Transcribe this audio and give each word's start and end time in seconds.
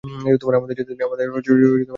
আমাদের 0.55 0.75
যেতে 0.79 0.91
দিন! 0.91 1.89